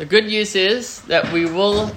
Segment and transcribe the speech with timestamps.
[0.00, 1.92] The good news is that we will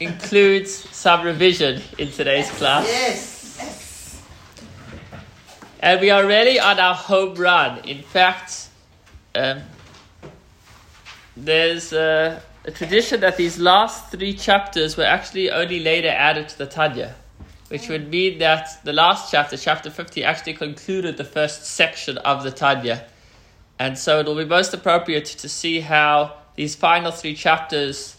[0.00, 2.84] include some revision in today's class.
[2.88, 3.56] Yes.
[3.60, 4.22] Yes.
[5.78, 7.84] And we are really on our home run.
[7.84, 8.66] In fact,
[9.36, 9.62] um,
[11.36, 16.58] there's a, a tradition that these last three chapters were actually only later added to
[16.58, 17.14] the Tanya,
[17.68, 22.42] which would mean that the last chapter, chapter 50, actually concluded the first section of
[22.42, 23.06] the Tanya.
[23.78, 28.16] And so it will be most appropriate to see how these final three chapters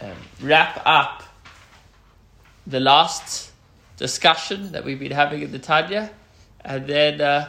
[0.00, 1.22] um, wrap up
[2.66, 3.50] the last
[3.96, 6.10] discussion that we've been having in the Tanya,
[6.64, 7.48] and then uh,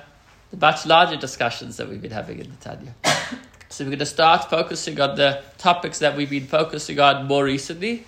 [0.51, 2.93] the much larger discussions that we've been having in the Tanya.
[3.69, 7.45] so we're going to start focusing on the topics that we've been focusing on more
[7.45, 8.05] recently,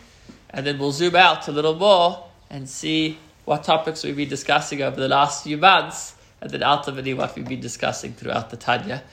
[0.50, 4.82] and then we'll zoom out a little more and see what topics we've been discussing
[4.82, 9.04] over the last few months, and then ultimately what we've been discussing throughout the Tanya.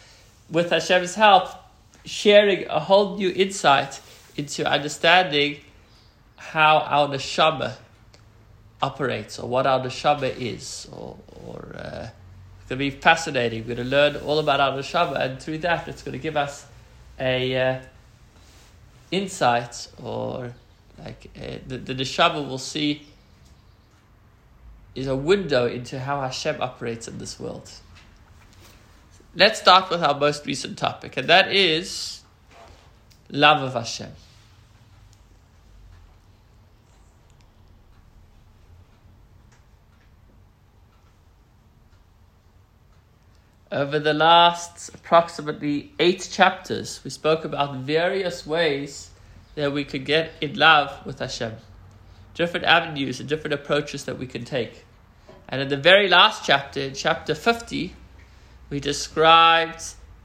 [0.51, 1.51] With Hashem's help,
[2.05, 4.01] sharing a whole new insight
[4.37, 5.59] into understanding
[6.37, 7.75] how our neshama
[8.83, 12.09] operates or what our neshama is or, or uh,
[12.61, 13.61] it's going to be fascinating.
[13.61, 16.37] We're going to learn all about our neshama and through that it's going to give
[16.37, 16.67] us
[17.19, 17.81] a uh,
[19.11, 20.55] insight or
[20.99, 23.07] like uh, the, the neshama will see
[24.95, 27.71] is a window into how Hashem operates in this world.
[29.37, 32.23] Let's start with our most recent topic, and that is
[33.29, 34.11] love of Hashem.
[43.71, 49.11] Over the last approximately eight chapters, we spoke about various ways
[49.55, 51.55] that we could get in love with Hashem,
[52.35, 54.85] different avenues and different approaches that we can take.
[55.49, 57.95] And in the very last chapter, in chapter 50,
[58.71, 59.83] we described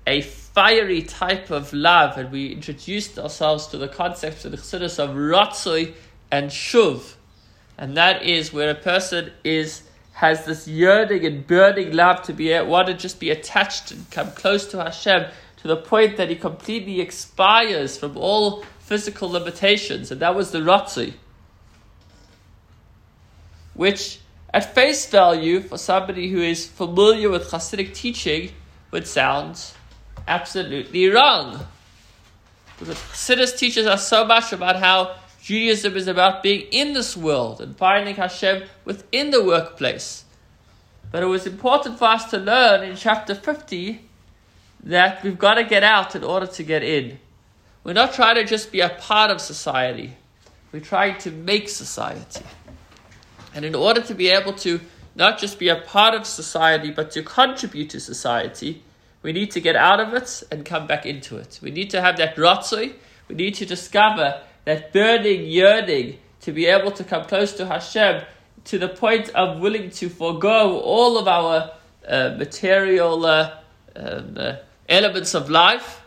[0.08, 5.00] a fiery type of love, and we introduced ourselves to the concept of the chassidus
[5.00, 5.94] of ratzoi
[6.32, 7.16] and shuv,
[7.78, 9.82] and that is where a person is
[10.14, 14.31] has this yearning and burning love to be want to just be attached and come
[14.31, 15.25] close to Hashem
[15.58, 20.59] to the point that he completely expires from all physical limitations, and that was the
[20.59, 21.14] ratzoi,
[23.74, 24.19] which
[24.56, 28.52] at face value, for somebody who is familiar with Hasidic teaching,
[28.92, 29.62] would sound
[30.30, 31.60] absolutely wrong.
[32.80, 37.60] Because Hasidus teaches us so much about how Judaism is about being in this world
[37.60, 40.24] and finding Hashem within the workplace.
[41.12, 44.08] But it was important for us to learn in chapter 50
[44.86, 47.20] that we've got to get out in order to get in.
[47.84, 50.16] We're not trying to just be a part of society,
[50.72, 52.46] we're trying to make society.
[53.56, 54.82] And in order to be able to
[55.16, 58.84] not just be a part of society, but to contribute to society,
[59.22, 61.60] we need to get out of it and come back into it.
[61.64, 62.94] We need to have that ratzoi.
[63.30, 68.24] We need to discover that burning yearning to be able to come close to Hashem
[68.66, 71.72] to the point of willing to forego all of our
[72.08, 73.52] uh, material uh,
[73.96, 74.56] um, uh,
[74.90, 76.02] elements of life,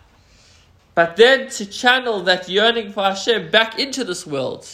[0.94, 4.68] but then to channel that yearning for Hashem back into this world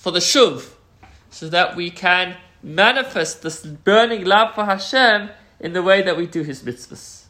[0.00, 0.66] for the shuv,
[1.28, 5.28] so that we can manifest this burning love for Hashem
[5.60, 7.24] in the way that we do His mitzvahs.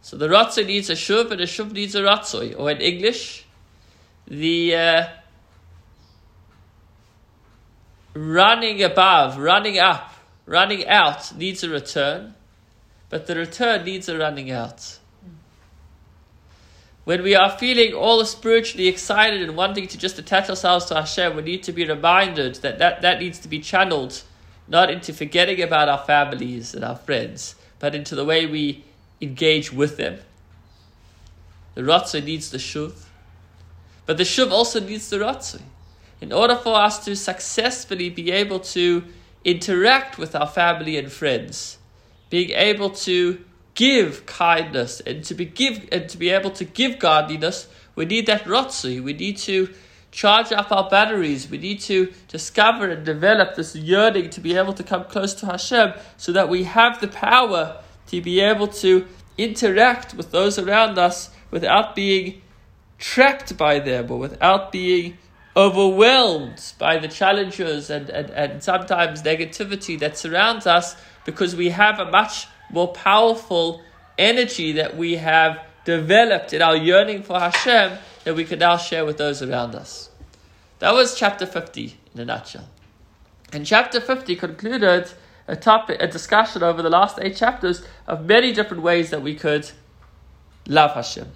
[0.00, 2.58] So the ratzoi needs a shuv, and a shuv needs a ratzoi.
[2.58, 3.44] Or in English,
[4.26, 5.06] the uh,
[8.14, 10.14] running above, running up,
[10.46, 12.34] running out needs a return,
[13.10, 14.97] but the return needs a running out.
[17.08, 21.36] When we are feeling all spiritually excited and wanting to just attach ourselves to Hashem,
[21.36, 24.22] we need to be reminded that that, that needs to be channeled
[24.68, 28.84] not into forgetting about our families and our friends, but into the way we
[29.22, 30.18] engage with them.
[31.76, 32.92] The Ratzah needs the Shuv,
[34.04, 35.62] but the Shuv also needs the Ratzah.
[36.20, 39.02] In order for us to successfully be able to
[39.46, 41.78] interact with our family and friends,
[42.28, 43.42] being able to
[43.78, 48.26] give kindness and to be give and to be able to give godliness, we need
[48.26, 49.00] that rotzi.
[49.00, 49.72] We need to
[50.10, 51.48] charge up our batteries.
[51.48, 55.46] We need to discover and develop this yearning to be able to come close to
[55.46, 60.98] Hashem, so that we have the power to be able to interact with those around
[60.98, 62.42] us without being
[62.98, 65.18] trapped by them or without being
[65.56, 72.00] overwhelmed by the challenges and, and, and sometimes negativity that surrounds us because we have
[72.00, 73.82] a much more powerful
[74.18, 79.06] energy that we have developed in our yearning for Hashem that we can now share
[79.06, 80.10] with those around us.
[80.80, 82.68] That was chapter 50 in a nutshell.
[83.52, 85.10] And chapter 50 concluded
[85.46, 89.34] a topic, a discussion over the last eight chapters of many different ways that we
[89.34, 89.70] could
[90.66, 91.28] love Hashem.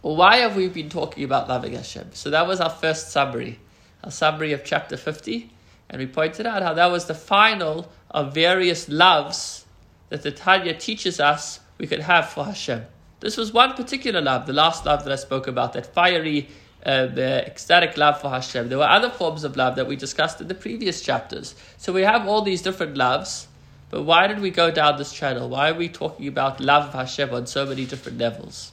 [0.00, 2.10] Why have we been talking about loving Hashem?
[2.12, 3.58] So that was our first summary,
[4.02, 5.50] our summary of chapter 50.
[5.90, 9.63] And we pointed out how that was the final of various loves
[10.08, 12.84] that the Tanya teaches us we could have for Hashem.
[13.20, 16.48] This was one particular love, the last love that I spoke about, that fiery,
[16.84, 18.68] uh, ecstatic love for Hashem.
[18.68, 21.54] There were other forms of love that we discussed in the previous chapters.
[21.78, 23.48] So we have all these different loves,
[23.90, 25.48] but why did we go down this channel?
[25.48, 28.72] Why are we talking about love of Hashem on so many different levels?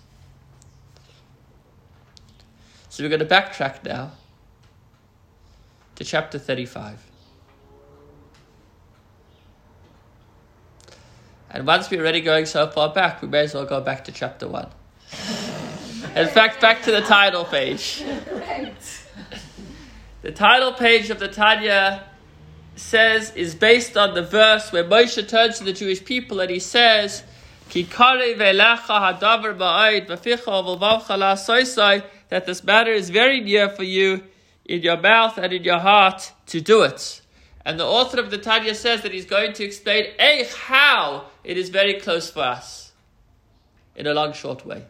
[2.89, 4.11] So we're going to backtrack now
[5.95, 7.10] to chapter 35.
[11.53, 14.11] And once we're already going so far back, we may as well go back to
[14.11, 14.69] chapter 1.
[16.15, 18.03] In fact, back to the title page.
[20.21, 22.05] The title page of the Tanya
[22.77, 26.59] says is based on the verse where Moshe turns to the Jewish people and he
[26.59, 27.23] says,
[32.29, 34.23] that this matter is very near for you
[34.65, 37.20] in your mouth and in your heart to do it.
[37.63, 40.05] And the author of the Tanya says that he's going to explain
[40.55, 42.91] how it is very close for us
[43.95, 44.85] in a long, short way.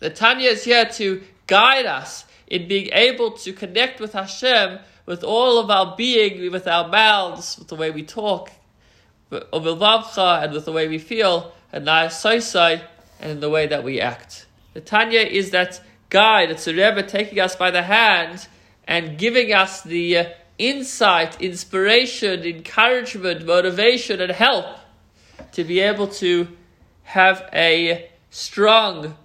[0.00, 4.80] The Tanya is here to guide us in being able to connect with Hashem
[5.10, 8.52] with all of our being, with our mouths, with the way we talk,
[9.30, 12.82] and with the way we feel, and and
[13.20, 14.46] in the way that we act.
[14.72, 15.80] The Tanya is that
[16.10, 18.46] guide, it's a Rebbe taking us by the hand
[18.86, 20.24] and giving us the uh,
[20.60, 24.66] insight, inspiration, encouragement, motivation, and help
[25.52, 26.48] to be able to
[27.02, 29.16] have a strong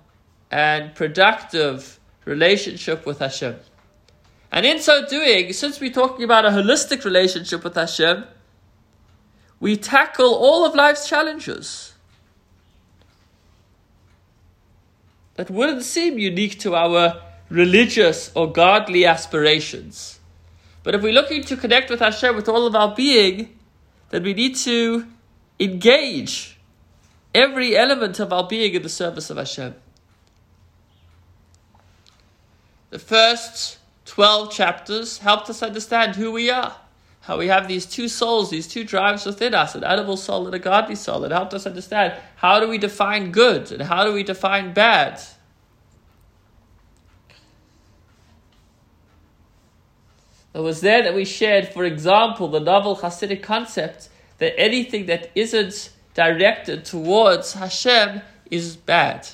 [0.50, 3.58] and productive relationship with Hashem.
[4.52, 8.24] And in so doing, since we're talking about a holistic relationship with Hashem,
[9.60, 11.94] we tackle all of life's challenges.
[15.36, 20.20] That wouldn't seem unique to our religious or godly aspirations.
[20.86, 23.58] But if we're looking to connect with Hashem with all of our being,
[24.12, 25.08] then we need to
[25.60, 26.60] engage
[27.34, 29.74] every element of our being in the service of Hashem.
[32.92, 36.76] The first 12 chapters helped us understand who we are,
[37.22, 40.54] how we have these two souls, these two drives within us, an animal soul and
[40.54, 41.24] a godly soul.
[41.24, 45.20] It helped us understand how do we define good and how do we define bad.
[50.56, 54.08] It was there that we shared, for example, the novel Hasidic concept
[54.38, 59.28] that anything that isn't directed towards Hashem is bad.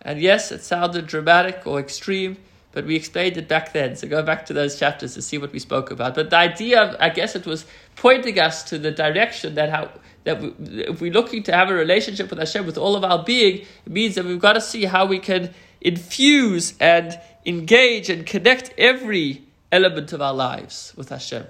[0.00, 2.36] And yes, it sounded dramatic or extreme,
[2.70, 3.96] but we explained it back then.
[3.96, 6.14] So go back to those chapters to see what we spoke about.
[6.14, 7.66] But the idea, I guess, it was
[7.96, 9.90] pointing us to the direction that how
[10.22, 13.24] that we, if we're looking to have a relationship with Hashem with all of our
[13.24, 18.24] being, it means that we've got to see how we can infuse and engage and
[18.24, 21.46] connect every element of our lives with Hashem.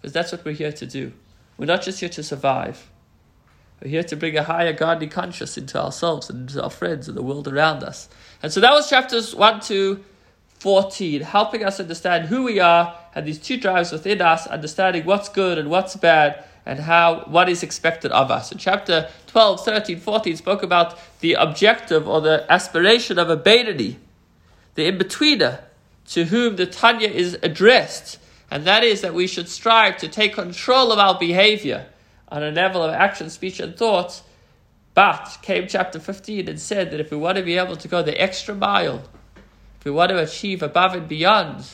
[0.00, 1.12] Because that's what we're here to do.
[1.56, 2.90] We're not just here to survive.
[3.82, 7.16] We're here to bring a higher godly conscious into ourselves and into our friends and
[7.16, 8.08] the world around us.
[8.42, 10.04] And so that was chapters 1 to
[10.60, 15.28] 14, helping us understand who we are and these two drives within us, understanding what's
[15.28, 18.50] good and what's bad and how what is expected of us.
[18.50, 23.96] In chapter 12, 13, 14 spoke about the objective or the aspiration of a Beinoni,
[24.74, 25.60] the in-betweener,
[26.08, 28.18] to whom the Tanya is addressed,
[28.50, 31.86] and that is that we should strive to take control of our behavior
[32.28, 34.22] on a level of action, speech, and thought.
[34.92, 38.02] But came chapter 15 and said that if we want to be able to go
[38.02, 39.02] the extra mile,
[39.78, 41.64] if we want to achieve above and beyond,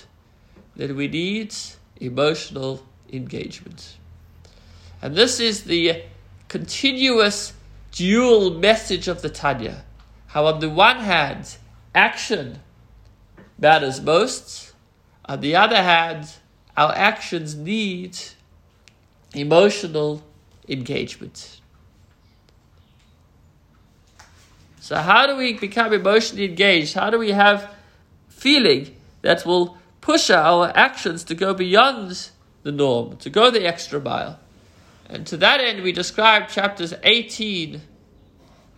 [0.74, 1.54] then we need
[2.00, 3.96] emotional engagement.
[5.02, 6.02] And this is the
[6.48, 7.52] continuous
[7.92, 9.84] dual message of the Tanya.
[10.28, 11.56] How, on the one hand,
[11.94, 12.60] action
[13.60, 14.72] matters most.
[15.26, 16.32] On the other hand,
[16.76, 18.18] our actions need
[19.34, 20.22] emotional
[20.68, 21.60] engagement.
[24.80, 26.94] So, how do we become emotionally engaged?
[26.94, 27.72] How do we have
[28.28, 32.30] feeling that will push our actions to go beyond
[32.62, 34.40] the norm, to go the extra mile?
[35.08, 37.80] And to that end, we describe chapters 18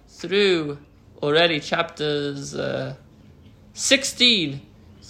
[0.09, 0.79] through
[1.23, 2.95] already chapters uh,
[3.75, 4.61] 16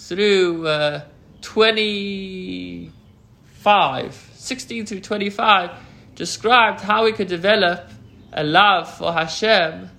[0.07, 1.05] through uh,
[1.41, 5.71] 25, 16 through 25,
[6.15, 7.89] described how we could develop
[8.33, 9.89] a love for Hashem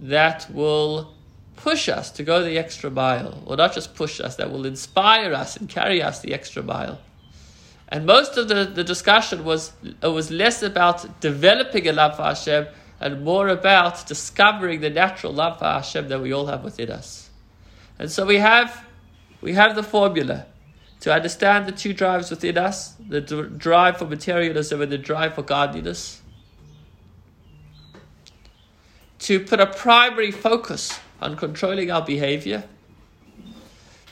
[0.00, 1.14] that will
[1.56, 5.32] push us to go the extra mile, or not just push us, that will inspire
[5.32, 6.98] us and carry us the extra mile.
[7.88, 9.72] And most of the, the discussion was,
[10.02, 12.66] was less about developing a love for Hashem,
[13.00, 17.23] and more about discovering the natural love for Hashem that we all have within us.
[17.98, 18.84] And so we have,
[19.40, 20.46] we have the formula
[21.00, 25.42] to understand the two drives within us the drive for materialism and the drive for
[25.42, 26.22] godliness.
[29.18, 32.64] To put a primary focus on controlling our behavior,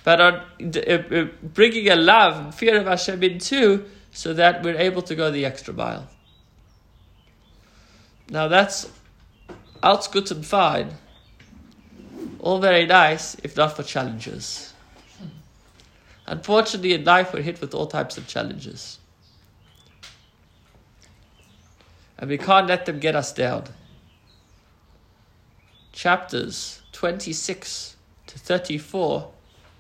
[0.05, 4.63] but on uh, uh, bringing a love and fear of Hashem in too, so that
[4.63, 6.09] we're able to go the extra mile.
[8.29, 8.91] Now that's
[9.83, 10.99] alles good and fine,
[12.43, 14.75] all very nice, if not for challenges.
[16.27, 18.99] Unfortunately, in life, we're hit with all types of challenges.
[22.19, 23.65] And we can't let them get us down.
[25.93, 27.97] Chapters 26
[28.27, 29.31] to 34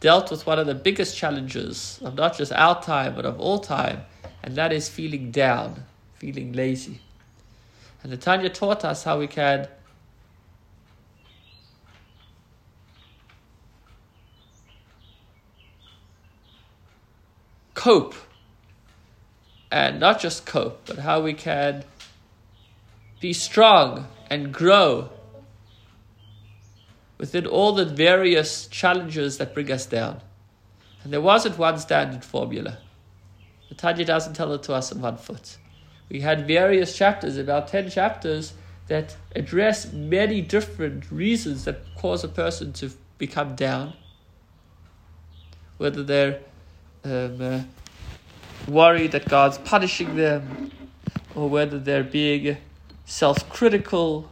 [0.00, 3.58] dealt with one of the biggest challenges of not just our time, but of all
[3.58, 4.02] time,
[4.42, 7.00] and that is feeling down, feeling lazy.
[8.02, 9.68] And the Tanya taught us how we can
[17.82, 18.14] cope.
[19.72, 21.82] And not just cope, but how we can
[23.20, 25.10] be strong and grow
[27.18, 30.20] within all the various challenges that bring us down.
[31.02, 32.78] And there wasn't one standard formula.
[33.68, 35.56] The Tanya doesn't tell it to us in one foot.
[36.08, 38.52] We had various chapters, about 10 chapters,
[38.86, 43.94] that address many different reasons that cause a person to become down.
[45.78, 46.42] Whether they're
[47.04, 47.60] um, uh,
[48.68, 50.70] worried that God's punishing them,
[51.34, 52.56] or whether they're being
[53.04, 54.30] self critical,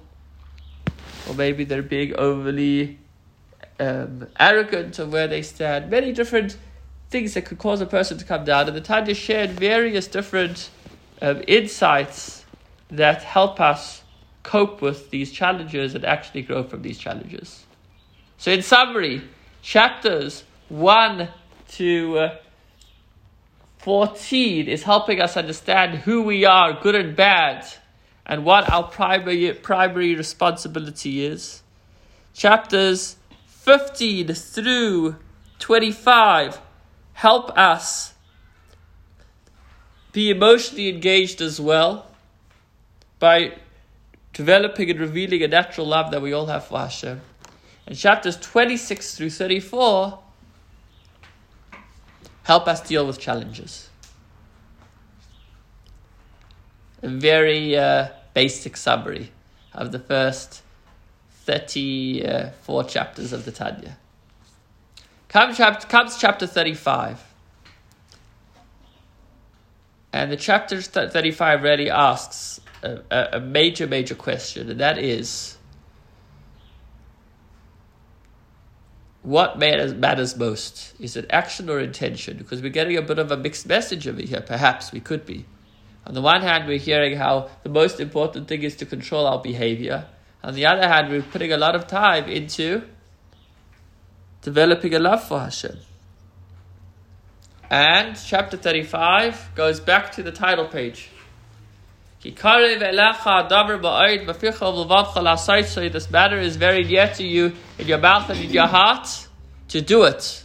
[1.29, 2.99] or maybe they're being overly
[3.79, 5.91] um, arrogant of where they stand.
[5.91, 6.57] Many different
[7.11, 8.69] things that could cause a person to come down.
[8.69, 10.71] And the Tanya shared various different
[11.21, 12.45] um, insights
[12.91, 14.03] that help us
[14.43, 17.67] cope with these challenges and actually grow from these challenges.
[18.39, 19.23] So, in summary,
[19.61, 21.29] chapters 1
[21.73, 22.37] to uh,
[23.83, 27.67] 14 is helping us understand who we are, good and bad,
[28.27, 31.63] and what our primary, primary responsibility is.
[32.35, 35.17] Chapters 15 through
[35.59, 36.61] 25
[37.15, 38.15] help us
[40.13, 42.07] be emotionally engaged as well
[43.19, 43.55] by
[44.33, 47.21] developing and revealing a natural love that we all have for Hashem.
[47.87, 50.19] And chapters 26 through 34
[52.45, 53.89] help us deal with challenges.
[57.03, 59.33] A very uh, basic summary
[59.73, 60.63] of the first
[61.45, 63.97] 34 chapters of the Tanya.
[65.29, 67.23] Comes chapter, comes chapter 35.
[70.13, 75.57] And the chapter 35 really asks a, a major, major question, and that is
[79.23, 80.95] what matters, most?
[80.99, 82.39] Is it action or intention?
[82.39, 85.45] Because we're getting a bit of a mixed message over here, perhaps we could be.
[86.07, 89.41] On the one hand, we're hearing how the most important thing is to control our
[89.41, 90.07] behavior.
[90.43, 92.83] On the other hand, we're putting a lot of time into
[94.41, 95.77] developing a love for Hashem.
[97.71, 101.11] And chapter 35 goes back to the title page.
[102.23, 102.45] This
[106.11, 109.29] matter is very dear to you in your mouth and in your heart
[109.69, 110.45] to do it.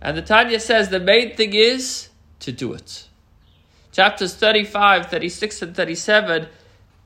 [0.00, 2.08] And the Tanya says the main thing is
[2.40, 3.06] to do it.
[3.92, 6.48] Chapters 35, 36, and 37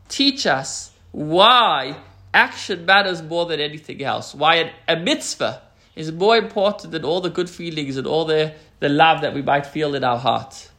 [0.09, 1.97] teach us why
[2.33, 4.33] action matters more than anything else.
[4.33, 5.62] Why a mitzvah
[5.97, 9.42] is more important than all the good feelings and all the, the love that we
[9.42, 10.71] might feel in our heart.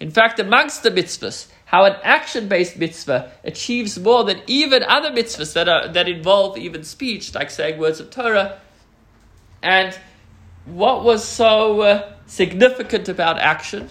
[0.00, 5.10] In fact, amongst the mitzvahs, how an action based mitzvah achieves more than even other
[5.10, 8.58] mitzvahs that, are, that involve even speech, like saying words of Torah.
[9.62, 9.98] And
[10.64, 13.90] what was so uh, significant about action?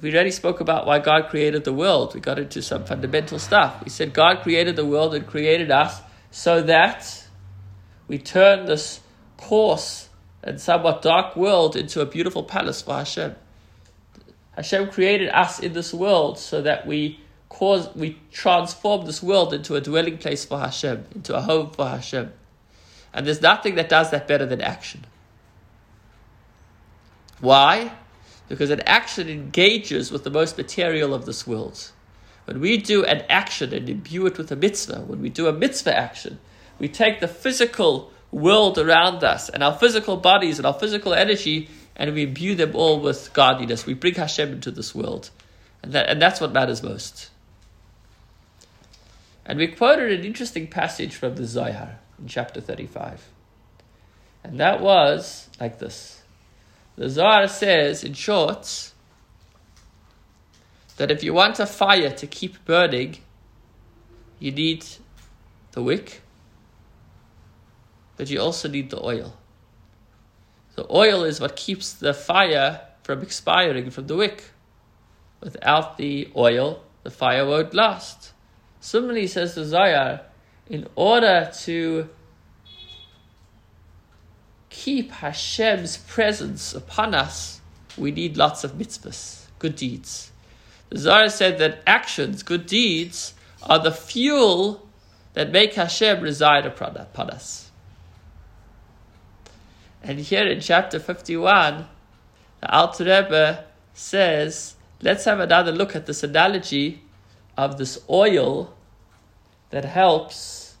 [0.00, 2.14] we already spoke about why God created the world.
[2.14, 3.82] We got into some fundamental stuff.
[3.84, 7.26] We said God created the world and created us so that
[8.06, 9.00] we turn this
[9.36, 10.08] coarse
[10.42, 13.34] and somewhat dark world into a beautiful palace for Hashem.
[14.58, 19.74] Hashem created us in this world so that we cause we transform this world into
[19.74, 22.32] a dwelling place for Hashem, into a home for Hashem.
[23.14, 25.06] And there's nothing that does that better than action.
[27.40, 27.92] Why?
[28.48, 31.92] because an action engages with the most material of this world.
[32.46, 35.52] When we do an action and imbue it with a mitzvah, when we do a
[35.52, 36.38] mitzvah action,
[36.78, 41.68] we take the physical world around us and our physical bodies and our physical energy
[41.98, 43.84] and we imbue them all with godliness.
[43.84, 45.30] We bring Hashem into this world.
[45.82, 47.30] And, that, and that's what matters most.
[49.44, 53.28] And we quoted an interesting passage from the Zohar in chapter 35.
[54.44, 56.22] And that was like this.
[56.96, 58.92] The Zohar says, in short,
[60.98, 63.18] that if you want a fire to keep burning,
[64.38, 64.84] you need
[65.72, 66.20] the wick,
[68.16, 69.37] but you also need the oil.
[70.78, 74.44] The oil is what keeps the fire from expiring from the wick.
[75.40, 78.32] Without the oil, the fire won't last.
[78.78, 80.20] Similarly, says the Zohar,
[80.70, 82.08] in order to
[84.70, 87.60] keep Hashem's presence upon us,
[87.96, 90.30] we need lots of mitzvahs, good deeds.
[90.90, 94.86] The Zohar said that actions, good deeds, are the fuel
[95.32, 97.67] that make Hashem reside upon us.
[100.02, 101.86] And here in chapter 51,
[102.60, 107.02] the Alter Rebbe says, let's have another look at this analogy
[107.56, 108.74] of this oil
[109.70, 110.76] that helps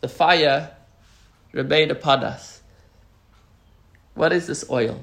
[0.00, 0.70] the fire
[1.52, 2.62] remain upon us.
[4.14, 5.02] What is this oil?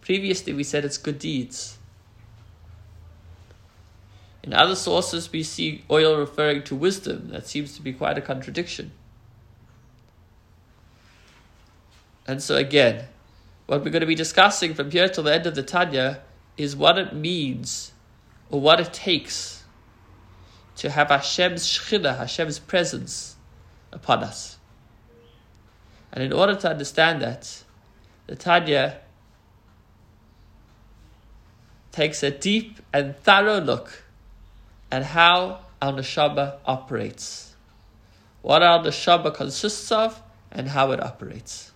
[0.00, 1.78] Previously, we said it's good deeds.
[4.42, 7.30] In other sources, we see oil referring to wisdom.
[7.30, 8.92] That seems to be quite a contradiction.
[12.26, 13.06] And so, again,
[13.66, 16.22] what we're going to be discussing from here till the end of the Tanya
[16.56, 17.92] is what it means
[18.50, 19.64] or what it takes
[20.76, 23.36] to have Hashem's Shekhinah, Hashem's presence
[23.92, 24.58] upon us.
[26.12, 27.64] And in order to understand that,
[28.26, 29.00] the Tanya
[31.92, 34.04] takes a deep and thorough look
[34.90, 37.54] at how our neshama operates,
[38.42, 41.72] what our neshama consists of, and how it operates.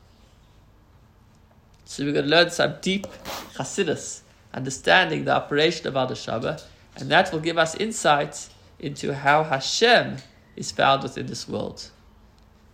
[1.89, 3.07] So we're going to learn some deep
[3.55, 4.21] Hasidus,
[4.53, 6.63] understanding the operation of our neshama,
[6.97, 10.19] and that will give us insights into how Hashem
[10.55, 11.89] is found within this world.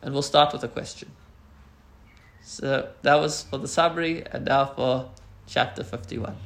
[0.03, 1.13] And we'll start with a question.
[2.43, 5.09] So that was for the summary, and now for
[5.47, 6.37] chapter 51.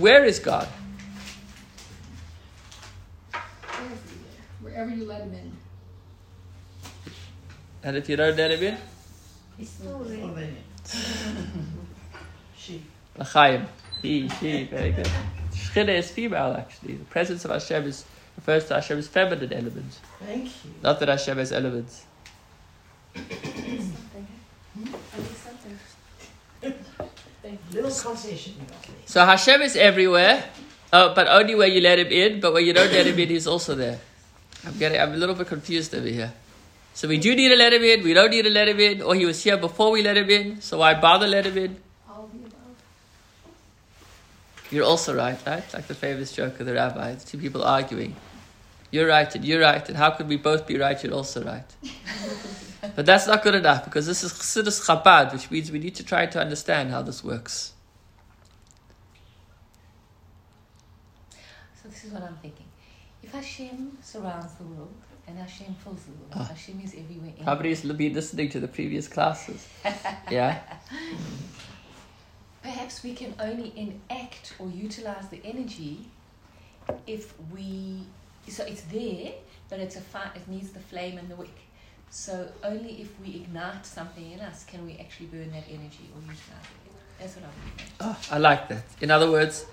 [0.00, 0.66] Where is God?
[3.32, 3.94] Everywhere,
[4.60, 5.55] Wherever you let him in.
[7.86, 8.76] And if you don't let him in?
[9.56, 10.04] He's still.
[12.58, 12.82] She.
[13.16, 13.66] L'chaim.
[14.02, 15.08] He, she, very good.
[15.52, 16.96] Shechina is female, actually.
[16.96, 18.04] The presence of Hashem is,
[18.36, 20.00] refers to Hashem's feminine element.
[20.18, 20.74] Thank you.
[20.82, 22.04] Not that Hashem has elements.
[27.70, 28.94] Little concession, you got me.
[29.06, 30.42] So Hashem is everywhere,
[30.92, 33.28] uh, but only where you let him in, but when you don't let him in,
[33.28, 34.00] he's also there.
[34.66, 36.32] I'm getting, I'm a little bit confused over here.
[36.96, 39.02] So we do need to let him in, we don't need to let him in,
[39.02, 41.76] or he was here before we let him in, so why bother let him in?
[42.08, 42.74] All of the above.
[44.70, 45.74] You're also right, right?
[45.74, 48.16] Like the famous joke of the rabbi, the two people arguing.
[48.90, 51.04] You're right and you're right, and how could we both be right?
[51.04, 51.70] You're also right.
[52.96, 56.02] but that's not good enough because this is Chassidus Chabad, which means we need to
[56.02, 57.74] try to understand how this works.
[61.82, 62.68] So this is what I'm thinking.
[63.22, 64.94] If Hashem surrounds the world
[65.28, 66.48] and Hashem fills the world.
[66.48, 67.32] Hashem is everywhere.
[67.38, 69.66] in- Nobody's been listening to the previous classes.
[70.30, 70.60] Yeah?
[70.90, 71.16] Mm.
[72.62, 76.06] Perhaps we can only enact or utilize the energy
[77.06, 78.02] if we.
[78.48, 79.32] So it's there,
[79.68, 81.54] but it's a fi- it needs the flame and the wick.
[82.10, 86.20] So only if we ignite something in us can we actually burn that energy or
[86.20, 86.92] utilize it.
[87.18, 87.92] That's what I'm thinking.
[88.00, 88.84] Oh, ah, I like that.
[89.00, 89.64] In other words,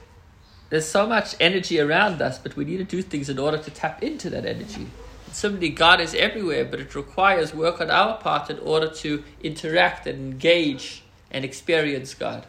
[0.70, 3.72] there's so much energy around us, but we need to do things in order to
[3.72, 4.88] tap into that energy.
[5.34, 10.06] Similarly, God is everywhere, but it requires work on our part in order to interact
[10.06, 12.46] and engage and experience God.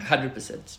[0.00, 0.78] 100%.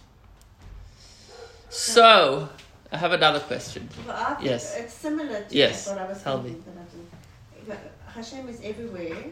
[1.70, 2.50] So,
[2.92, 3.88] I have another question.
[3.88, 4.08] Think
[4.42, 4.76] Yes.
[4.76, 5.88] it's similar to Yes.
[5.88, 6.64] what I was Tell thinking.
[6.66, 7.68] That I did.
[7.68, 9.24] But Hashem is everywhere,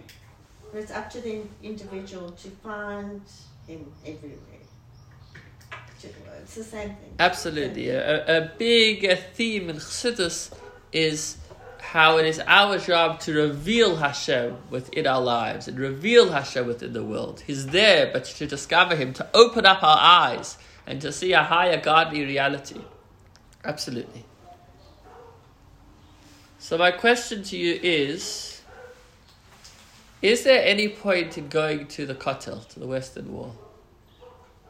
[0.71, 3.21] but it's up to the individual to find
[3.67, 4.39] Him everywhere.
[6.41, 7.13] It's the same thing.
[7.19, 7.89] Absolutely.
[7.89, 10.51] A, a big theme in Chassidus
[10.93, 11.37] is
[11.81, 16.93] how it is our job to reveal Hashem within our lives and reveal Hashem within
[16.93, 17.43] the world.
[17.45, 21.43] He's there, but to discover Him, to open up our eyes and to see a
[21.43, 22.81] higher godly reality.
[23.63, 24.25] Absolutely.
[26.57, 28.61] So, my question to you is
[30.21, 33.55] Is there any point in going to the Kotel, to the Western Wall?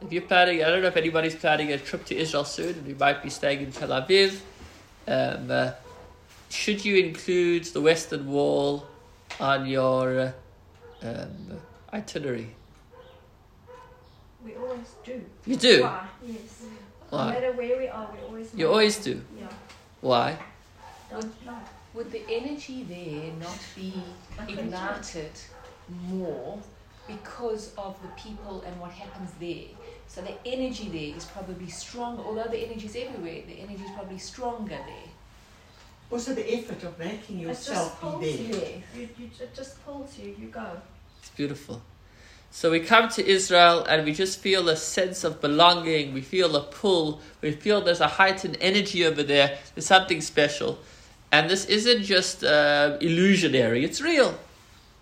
[0.00, 2.86] If you're planning, I don't know if anybody's planning a trip to Israel soon, and
[2.86, 4.40] we might be staying in Tel Aviv.
[5.06, 5.72] Um, uh,
[6.50, 8.86] should you include the Western Wall
[9.38, 10.32] on your uh,
[11.02, 11.60] um,
[11.92, 12.54] itinerary?
[14.44, 15.22] We always do.
[15.46, 15.82] You do?
[15.82, 16.06] Why?
[16.26, 16.62] Yes.
[17.12, 18.72] No matter where we are, we always You know.
[18.72, 19.20] always do.
[19.38, 19.48] Yeah.
[20.00, 20.38] Why?
[21.10, 21.58] Don't know.
[21.94, 23.92] Would the energy there not be
[24.48, 25.32] ignited
[26.08, 26.58] more
[27.08, 29.64] because of the people and what happens there?
[30.06, 33.90] So the energy there is probably stronger, although the energy is everywhere, the energy is
[33.90, 35.09] probably stronger there.
[36.10, 38.60] Also, the effort of making yourself pulls be there.
[38.94, 39.00] you.
[39.02, 39.30] you, you.
[39.40, 40.34] It just pulls you.
[40.38, 40.66] You go.
[41.20, 41.80] It's beautiful.
[42.52, 46.12] So we come to Israel and we just feel a sense of belonging.
[46.12, 47.20] We feel a pull.
[47.42, 49.58] We feel there's a heightened energy over there.
[49.74, 50.78] There's something special.
[51.30, 54.36] And this isn't just uh, illusionary, it's real.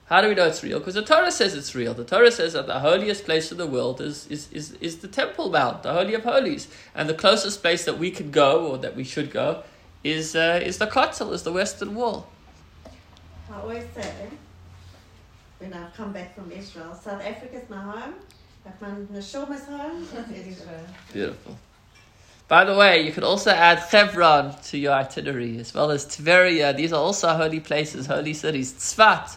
[0.07, 0.79] How do we know it's real?
[0.79, 1.93] Because the Torah says it's real.
[1.93, 5.09] The Torah says that the holiest place in the world is, is, is, is the
[5.09, 6.69] Temple Mount, the Holy of Holies.
[6.95, 9.63] And the closest place that we can go, or that we should go,
[10.05, 12.29] is, uh, is the Kotel, is the Western Wall.
[13.51, 14.13] I always say,
[15.59, 18.15] when I come back from Israel, South Africa's my home,
[18.65, 20.87] but my Neshoma's home is Israel.
[21.13, 21.59] Beautiful.
[22.49, 26.75] By the way, you could also add Hebron to your itinerary, as well as Tveria.
[26.75, 28.73] These are also holy places, holy cities.
[28.73, 29.37] Tzfat.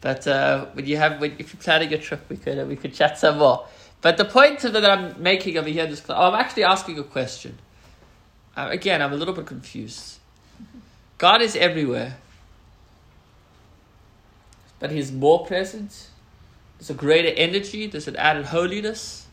[0.00, 2.74] But uh, when you have, when, if you're planning a trip, we could uh, we
[2.76, 3.66] could chat some more.
[4.00, 6.64] But the point of that I'm making over here, in this class, oh, I'm actually
[6.64, 7.58] asking a question.
[8.56, 10.18] Uh, again, I'm a little bit confused.
[11.18, 12.16] God is everywhere,
[14.78, 16.08] but He's more present.
[16.78, 17.86] There's a greater energy.
[17.86, 19.26] There's an added holiness.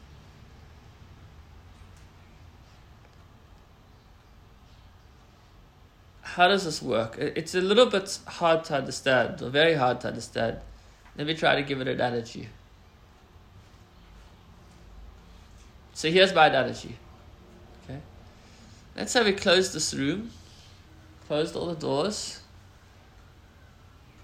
[6.33, 7.15] how does this work?
[7.19, 10.57] It's a little bit hard to understand, or very hard to understand.
[11.15, 12.49] Let me try to give it an analogy.
[15.93, 16.97] So here's my analogy.
[18.95, 20.29] Let's say we closed this room,
[21.27, 22.41] closed all the doors,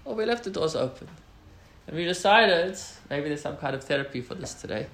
[0.04, 1.08] or we left the doors open.
[1.86, 2.78] And we decided,
[3.08, 4.86] maybe there's some kind of therapy for this today,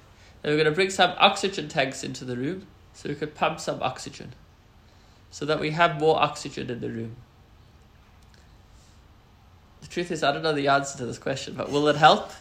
[0.43, 3.59] And we're going to bring some oxygen tanks into the room so we could pump
[3.59, 4.33] some oxygen
[5.29, 7.15] so that we have more oxygen in the room.
[9.81, 12.31] The truth is, I don't know the answer to this question, but will it help?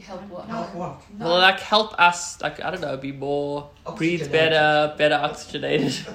[0.00, 0.48] Help what?
[0.48, 0.60] No.
[0.60, 1.00] Like what?
[1.18, 5.94] Will it like help us, like I don't know, be more breathe better, better oxygenated?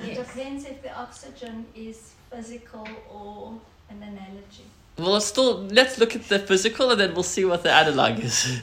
[0.00, 3.54] It depends if the oxygen is physical or
[3.88, 4.64] an analogy.
[4.98, 8.60] well, still let's look at the physical and then we'll see what the analog is.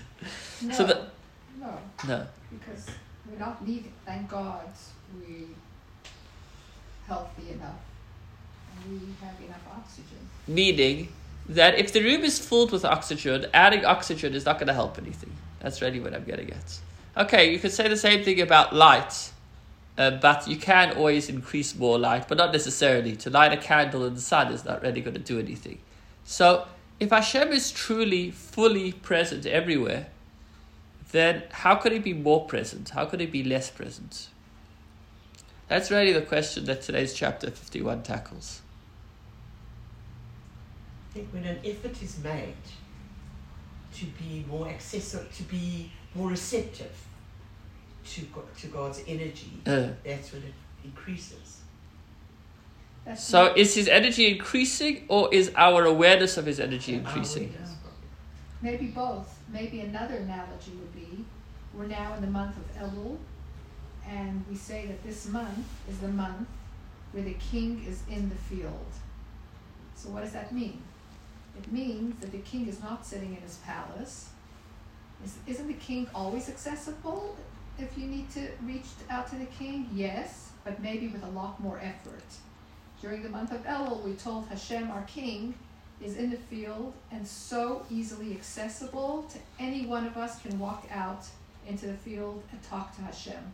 [0.61, 1.05] No, So the-
[1.57, 1.71] no,
[2.07, 2.87] no, because
[3.25, 3.93] we're not leaving.
[4.05, 4.65] Thank God
[5.15, 5.47] we're
[7.07, 7.79] healthy enough
[8.75, 10.19] and we have enough oxygen.
[10.47, 11.07] meaning
[11.49, 14.99] that if the room is filled with oxygen, adding oxygen is not going to help
[14.99, 15.31] anything.
[15.59, 16.79] That's really what I'm getting at.
[17.17, 19.31] Okay, you could say the same thing about light,
[19.97, 23.15] uh, but you can always increase more light, but not necessarily.
[23.17, 25.79] To light a candle in the sun is not really going to do anything.
[26.23, 26.67] So,
[26.99, 30.07] if Hashem is truly, fully present everywhere,
[31.11, 32.89] then how could He be more present?
[32.89, 34.29] How could He be less present?
[35.67, 38.61] That's really the question that today's chapter 51 tackles.
[41.09, 42.53] I think when an effort is made
[43.95, 46.95] to be more accessible, to be more receptive
[48.05, 48.21] to,
[48.61, 51.61] to God's energy, Uh, that's when it increases.
[53.05, 57.49] That's So not- is his energy increasing or is our awareness of his energy increasing?
[57.49, 57.75] Awareness,
[58.61, 59.39] maybe both.
[59.51, 61.25] Maybe another analogy would be
[61.73, 63.17] we're now in the month of Elul,
[64.07, 66.47] and we say that this month is the month
[67.11, 68.91] where the king is in the field.
[69.95, 70.81] So what does that mean?
[71.59, 74.29] It means that the king is not sitting in his palace.
[75.25, 77.35] Is, isn't the king always accessible
[77.77, 79.89] if you need to reach out to the king?
[79.93, 82.23] Yes, but maybe with a lot more effort.
[83.01, 85.53] During the month of Elul, we told Hashem, our king,
[86.01, 90.87] is in the field and so easily accessible to any one of us can walk
[90.89, 91.25] out
[91.67, 93.53] into the field and talk to Hashem.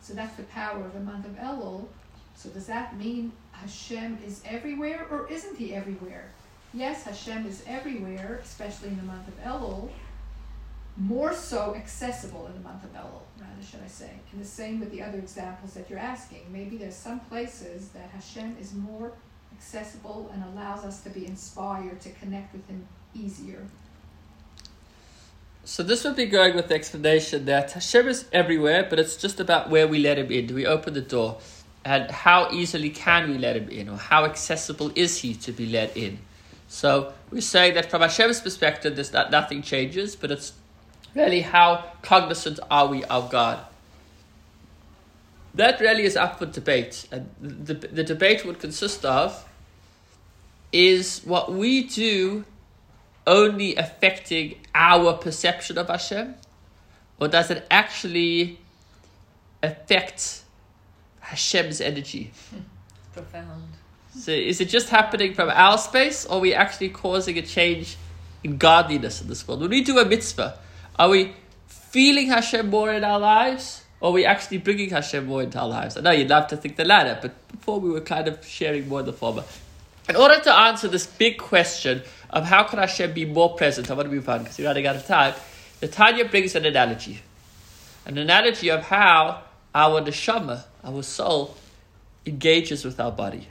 [0.00, 1.86] So that's the power of the month of Elul.
[2.34, 6.30] So does that mean Hashem is everywhere or isn't he everywhere?
[6.74, 9.88] Yes, Hashem is everywhere, especially in the month of Elul.
[10.96, 14.10] More so accessible in the month of Elul, rather should I say.
[14.32, 16.42] And the same with the other examples that you're asking.
[16.52, 19.12] Maybe there's some places that Hashem is more
[19.52, 23.64] accessible and allows us to be inspired to connect with him easier.
[25.64, 29.40] So this would be going with the explanation that Hashem is everywhere, but it's just
[29.40, 30.46] about where we let him in.
[30.46, 31.38] Do we open the door?
[31.84, 33.88] And how easily can we let him in?
[33.88, 36.18] Or how accessible is he to be let in?
[36.68, 40.52] So we say that from Hashem's perspective, there's not, nothing changes, but it's
[41.14, 43.58] really how cognizant are we of God?
[45.54, 47.08] That really is up for debate.
[47.10, 49.44] And the, the debate would consist of
[50.70, 52.44] is what we do
[53.26, 56.34] only affecting our perception of Hashem?
[57.18, 58.58] Or does it actually
[59.62, 60.42] affect
[61.20, 62.30] Hashem's energy?
[63.12, 63.77] Profound.
[64.16, 67.96] So is it just happening from our space, or are we actually causing a change
[68.42, 69.60] in godliness in this world?
[69.60, 70.58] When we do a mitzvah,
[70.98, 71.34] are we
[71.66, 75.68] feeling Hashem more in our lives, or are we actually bringing Hashem more into our
[75.68, 75.96] lives?
[75.96, 78.88] I know you'd love to think the latter, but before we were kind of sharing
[78.88, 79.44] more the former.
[80.08, 83.94] In order to answer this big question of how can Hashem be more present, I
[83.94, 85.34] want to move on because we're running out of time.
[85.80, 87.20] The Tanya brings an analogy,
[88.06, 89.42] an analogy of how
[89.74, 91.56] our neshama, our soul,
[92.24, 93.48] engages with our body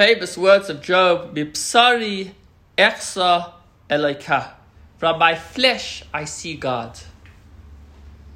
[0.00, 2.30] famous words of Job, Mipsari
[2.78, 3.52] echsa
[3.90, 4.52] elika.
[4.96, 6.98] From my flesh I see God.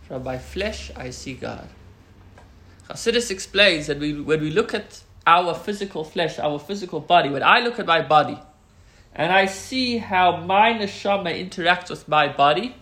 [0.03, 1.66] From my flesh I see God.
[2.90, 7.42] Hasidus explains that we, when we look at our physical flesh, our physical body, when
[7.42, 8.38] I look at my body,
[9.14, 12.77] and I see how my neshama interacts with my body,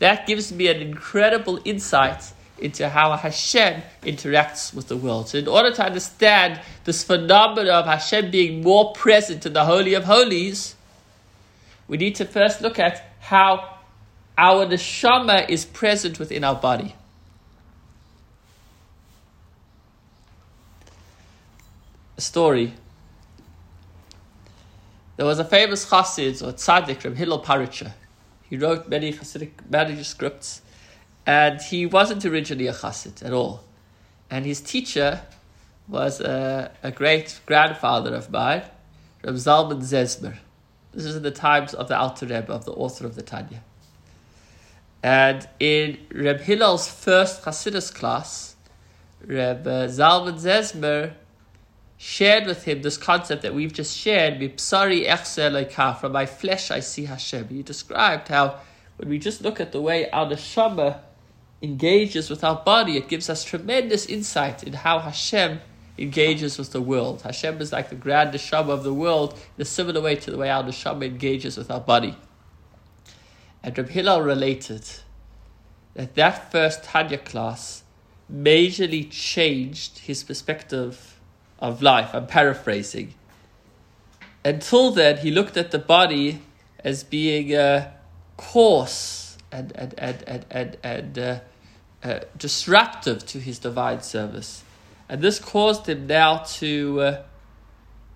[0.00, 5.28] that gives me an incredible insight into how Hashem interacts with the world.
[5.28, 9.94] So, in order to understand this phenomenon of Hashem being more present in the Holy
[9.94, 10.76] of Holies,
[11.88, 13.78] we need to first look at how
[14.38, 16.94] our neshama is present within our body.
[22.16, 22.74] A story.
[25.16, 27.92] There was a famous chassid or tzaddik from Hillel Paritcher.
[28.48, 30.60] He wrote many Hasidic manuscripts
[31.26, 33.64] and he wasn't originally a chassid at all.
[34.30, 35.22] And his teacher
[35.88, 38.62] was a, a great grandfather of mine,
[39.22, 40.36] Reb Zalman Zezmer.
[40.92, 43.62] This is in the times of the Alter Rebbe, of the author of the Tanya.
[45.02, 48.56] And in Reb Hillel's first Hasidus class,
[49.26, 51.14] Reb Zalman Zezmer
[51.96, 57.48] shared with him this concept that we've just shared, from my flesh I see Hashem.
[57.48, 58.60] He described how
[58.96, 61.00] when we just look at the way our neshama
[61.64, 65.60] engages with our body, it gives us tremendous insight in how Hashem
[65.98, 67.22] engages with the world.
[67.22, 70.36] Hashem is like the grand neshama of the world in a similar way to the
[70.36, 72.16] way our neshama engages with our body.
[73.62, 74.84] And Reb Hillel related
[75.94, 77.82] that that first Tanya class
[78.32, 81.18] majorly changed his perspective
[81.58, 82.10] of life.
[82.12, 83.14] I'm paraphrasing.
[84.44, 86.42] Until then, he looked at the body
[86.80, 87.90] as being uh,
[88.36, 91.40] coarse and and and and and, and uh,
[92.04, 94.62] uh, disruptive to his divine service.
[95.08, 97.22] And this caused him now to uh,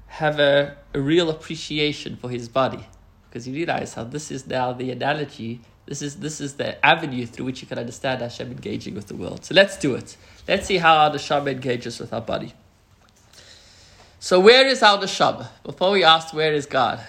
[0.09, 2.87] have a, a real appreciation for his body
[3.29, 7.27] because he realized how this is now the analogy, this is, this is the avenue
[7.27, 9.45] through which you can understand Hashem engaging with the world.
[9.45, 10.17] So let's do it.
[10.47, 12.55] Let's see how our neshama engages with our body.
[14.21, 15.49] So where is our neshama?
[15.63, 17.01] Before we ask where is God,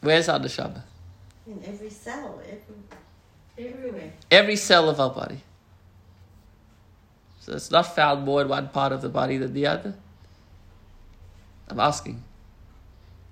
[0.00, 0.82] where's our neshama?
[1.46, 2.73] In every cell, every
[3.56, 4.12] Everywhere.
[4.30, 5.42] Every cell of our body.
[7.40, 9.94] So it's not found more in one part of the body than the other.
[11.68, 12.24] I'm asking.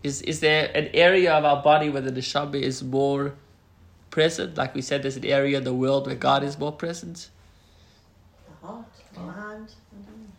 [0.03, 3.35] Is is there an area of our body where the neshama is more
[4.11, 4.57] present?
[4.57, 7.31] Like we said, there's an area in the world where God is more present.
[8.47, 9.69] The heart, the mind.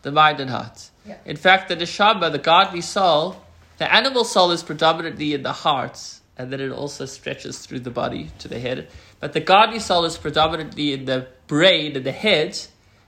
[0.02, 0.89] The mind and heart.
[1.06, 1.17] Yeah.
[1.26, 3.41] In fact, the neshama, the godly soul,
[3.78, 5.98] the animal soul is predominantly in the heart,
[6.38, 8.88] and then it also stretches through the body to the head.
[9.24, 12.60] But the godly soul is predominantly in the brain and the head,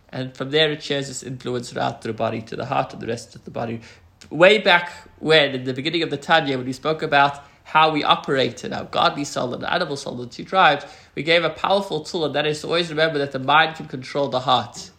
[0.07, 3.07] and from there it shares its influence throughout the body to the heart and the
[3.07, 3.81] rest of the body.
[4.29, 8.01] Way back when, in the beginning of the Tanya, when we spoke about how we
[8.05, 11.99] operate in our godly soul and animal soul, the two tribes, we gave a powerful
[12.05, 14.91] tool, and that is to always remember that the mind can control the heart.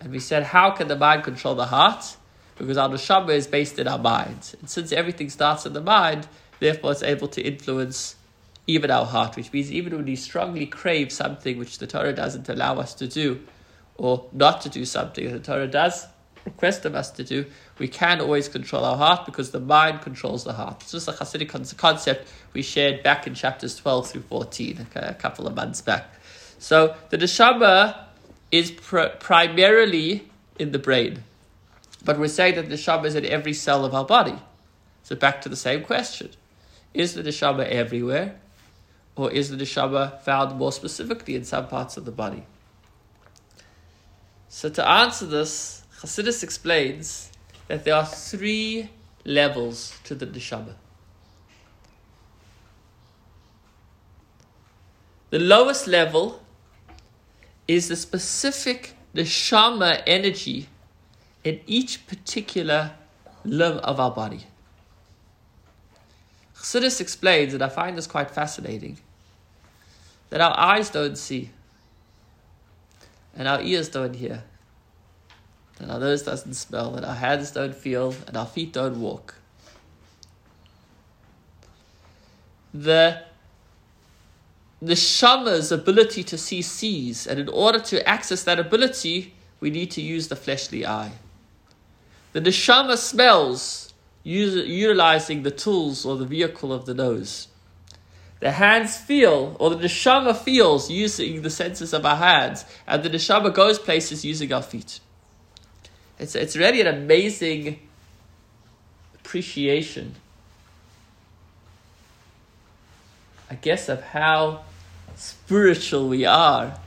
[0.00, 2.16] And we said, how can the mind control the heart?
[2.56, 4.54] Because our neshama is based in our mind.
[4.60, 6.28] And since everything starts in the mind,
[6.60, 8.14] therefore it's able to influence
[8.66, 12.48] even our heart, which means even when we strongly crave something which the Torah doesn't
[12.48, 13.40] allow us to do,
[13.96, 16.06] or not to do something that the Torah does
[16.44, 17.44] request of us to do,
[17.78, 20.80] we can always control our heart because the mind controls the heart.
[20.80, 25.14] This is a Hasidic concept we shared back in chapters 12 through 14, okay, a
[25.14, 26.14] couple of months back.
[26.58, 28.04] So the neshama
[28.50, 31.22] is pr- primarily in the brain,
[32.04, 34.38] but we're saying that the neshama is in every cell of our body.
[35.02, 36.30] So back to the same question.
[36.92, 38.36] Is the neshama everywhere?
[39.16, 42.44] Or is the neshama found more specifically in some parts of the body?
[44.48, 47.30] So to answer this, Hasidus explains
[47.68, 48.90] that there are three
[49.24, 50.74] levels to the neshama.
[55.30, 56.42] The lowest level
[57.68, 60.68] is the specific neshama energy
[61.44, 62.92] in each particular
[63.44, 64.46] limb of our body.
[66.60, 68.98] Chassidus explains, and I find this quite fascinating,
[70.28, 71.50] that our eyes don't see,
[73.34, 74.44] and our ears don't hear,
[75.78, 79.36] that our nose doesn't smell, and our hands don't feel, and our feet don't walk.
[82.74, 83.22] The
[84.82, 89.90] the shama's ability to see sees, and in order to access that ability, we need
[89.92, 91.12] to use the fleshly eye.
[92.32, 93.89] The neshama smells,
[94.22, 97.48] utilizing the tools or the vehicle of the nose.
[98.40, 103.10] The hands feel, or the neshama feels using the senses of our hands, and the
[103.10, 105.00] neshama goes places using our feet.
[106.18, 107.80] It's, it's really an amazing
[109.14, 110.16] appreciation,
[113.50, 114.62] I guess, of how
[115.16, 116.78] spiritual we are.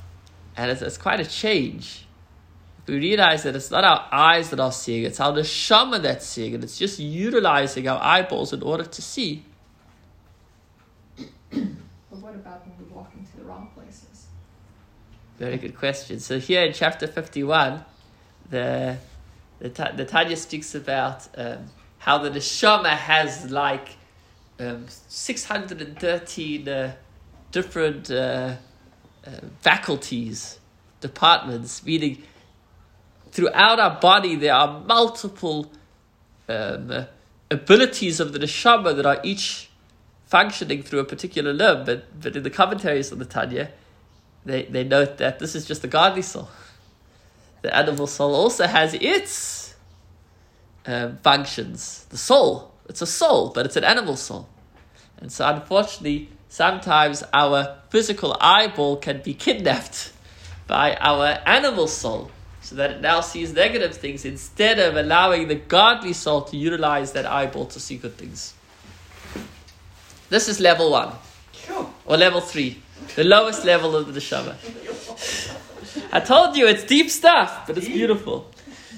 [0.58, 2.03] And it's, it's quite a change.
[2.86, 6.54] We realize that it's not our eyes that are seeing, it's our neshama that's seeing,
[6.54, 9.44] and it's just utilizing our eyeballs in order to see.
[11.16, 11.60] But
[12.10, 14.28] what about when we walk into the wrong places?
[15.38, 16.20] Very good question.
[16.20, 17.86] So here in chapter 51,
[18.50, 18.98] the
[19.60, 21.68] the, the Tanya speaks about um,
[22.00, 23.96] how the neshama has like
[24.60, 26.94] um, 613 uh,
[27.52, 28.56] different uh,
[29.26, 30.60] uh, faculties,
[31.00, 32.22] departments, meaning
[33.34, 35.72] throughout our body there are multiple
[36.48, 37.08] um,
[37.50, 39.72] abilities of the neshama that are each
[40.28, 43.72] functioning through a particular limb, but, but in the commentaries on the Tanya,
[44.46, 46.48] they, they note that this is just the godly soul.
[47.64, 49.74] The animal soul also has its
[50.86, 52.06] um, functions.
[52.10, 54.48] The soul, it's a soul, but it's an animal soul.
[55.18, 60.14] And so, unfortunately, sometimes our physical eyeball can be kidnapped
[60.68, 62.30] by our animal soul
[62.74, 67.12] so that it now sees negative things instead of allowing the godly soul to utilize
[67.12, 68.56] that eyeball to see good things.
[70.30, 71.12] This is level one.
[71.52, 71.88] Sure.
[72.08, 72.82] Or level three.
[73.16, 74.56] The lowest level of the neshama.
[76.12, 78.50] I told you it's deep stuff, but it's beautiful.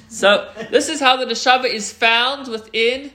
[0.08, 3.12] So this is how the neshama is found within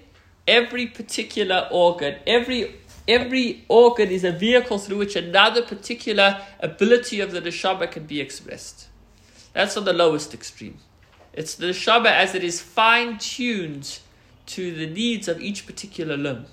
[0.47, 2.17] every particular organ.
[2.27, 2.75] Every
[3.09, 8.21] every organ is a vehicle through which another particular ability of the neshama can be
[8.21, 8.90] expressed.
[9.53, 10.79] That's on the lowest extreme.
[11.33, 14.01] It's the neshama as it is fine tuned
[14.47, 16.47] to the needs of each particular limb.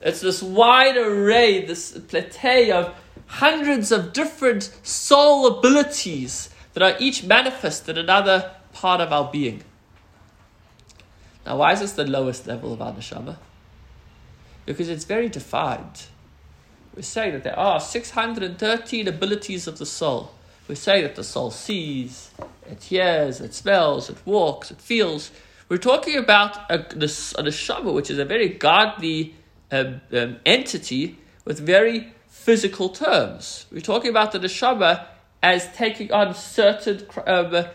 [0.00, 2.94] It's this wide array, this plethora of
[3.26, 9.64] hundreds of different soul abilities that are each manifest in another part of our being.
[11.46, 13.36] Now, why is this the lowest level of our neshama?
[14.66, 16.04] Because it's very defined.
[16.94, 20.32] We say that there are 613 abilities of the soul.
[20.68, 22.30] We say that the soul sees,
[22.68, 25.30] it hears, it smells, it walks, it feels.
[25.68, 29.34] We're talking about a, a, a neshama, which is a very godly
[29.70, 33.66] um, um, entity with very physical terms.
[33.72, 35.06] We're talking about the neshama
[35.42, 37.66] as taking on certain um,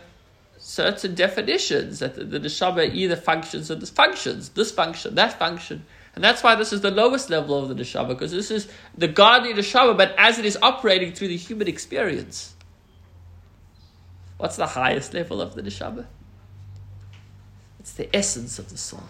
[0.58, 5.84] certain definitions that the, the neshama either functions or dysfunctions, this function, that function.
[6.14, 9.08] And that's why this is the lowest level of the neshama, because this is the
[9.08, 12.51] godly neshama, but as it is operating through the human experience.
[14.42, 16.04] What's the highest level of the neshama?
[17.78, 19.04] It's the essence of the soul.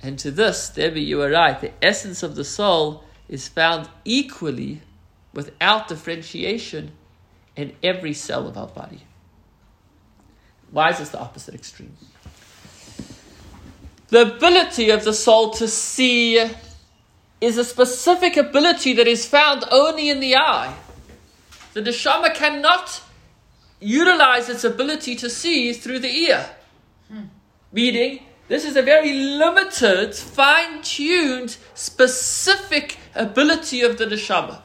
[0.00, 1.60] And to this, Debbie, you are right.
[1.60, 4.82] The essence of the soul is found equally,
[5.34, 6.92] without differentiation,
[7.56, 9.00] in every cell of our body.
[10.70, 11.96] Why is this the opposite extreme?
[14.10, 16.38] The ability of the soul to see
[17.40, 20.72] is a specific ability that is found only in the eye.
[21.74, 23.02] The neshama cannot
[23.80, 26.48] utilize its ability to see through the ear.
[27.10, 27.22] Hmm.
[27.72, 34.60] Meaning, this is a very limited, fine tuned, specific ability of the neshama.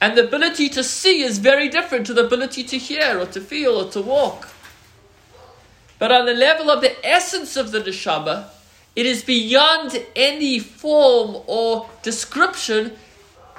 [0.00, 3.40] And the ability to see is very different to the ability to hear or to
[3.40, 4.48] feel or to walk.
[5.98, 8.46] But on the level of the essence of the neshama,
[8.96, 12.92] it is beyond any form or description.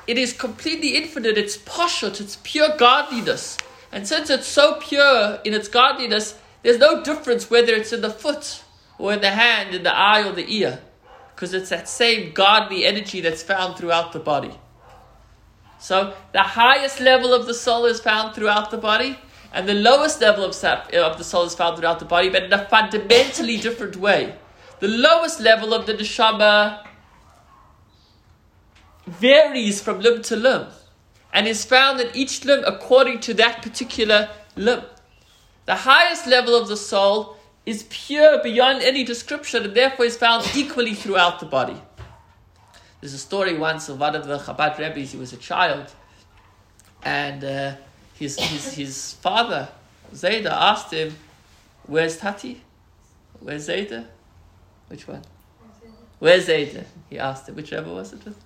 [0.05, 1.37] It is completely infinite.
[1.37, 3.57] It's poshut, it's pure godliness.
[3.93, 8.09] And since it's so pure in its godliness, there's no difference whether it's in the
[8.09, 8.63] foot
[8.97, 10.79] or in the hand, in the eye, or the ear.
[11.35, 14.57] Because it's that same godly energy that's found throughout the body.
[15.79, 19.19] So the highest level of the soul is found throughout the body,
[19.53, 22.43] and the lowest level of, eh, of the soul is found throughout the body, but
[22.43, 24.35] in a fundamentally different way.
[24.79, 26.83] The lowest level of the neshama
[29.05, 30.67] varies from limb to limb
[31.33, 34.83] and is found in each limb according to that particular limb.
[35.65, 40.49] The highest level of the soul is pure beyond any description and therefore is found
[40.55, 41.81] equally throughout the body.
[43.01, 45.93] There's a story once of one of the Chabad rabbis, He was a child,
[47.03, 47.75] and uh,
[48.13, 49.67] his, his his father
[50.13, 51.15] Zayda asked him,
[51.85, 52.61] "Where's Tati?
[53.39, 54.05] Where's Zayda?
[54.87, 55.21] Which one?
[56.19, 57.55] Where's Zayda?" He asked him.
[57.55, 58.23] Which Rebbe was it?
[58.23, 58.37] With?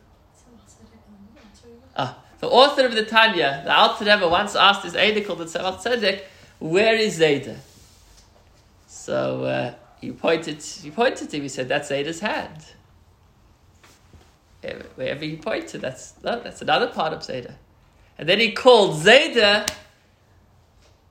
[2.40, 5.82] The author of the Tanya, the Alter Rebbe, once asked his Eidah called the Tzemach
[5.82, 6.24] Tzedek,
[6.60, 7.58] "Where is Zayda?"
[8.88, 10.62] So uh, he pointed.
[10.62, 11.44] He pointed to him.
[11.44, 12.66] He said, "That's Zayda's hand."
[14.96, 17.56] Wherever he pointed, that's that's another part of Zayda.
[18.18, 19.70] And then he called Zayda.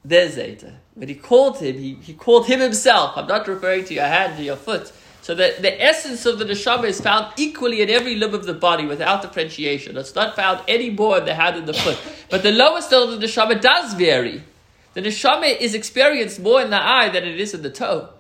[0.05, 0.75] There's Zayda.
[0.95, 3.17] When he called him, he, he called him himself.
[3.17, 4.93] I'm not referring to your hand or your foot.
[5.27, 8.55] So the, the essence of the neshama is found equally in every limb of the
[8.55, 9.97] body without differentiation.
[9.97, 11.99] It's not found any more in the hand and the foot.
[12.31, 14.45] But the lowest level of the neshama does vary.
[14.95, 18.11] The neshama is experienced more in the eye than it is in the toe.